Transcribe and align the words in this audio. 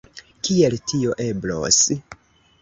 Kiel 0.47 0.77
tio 0.91 1.13
eblos? 1.27 1.79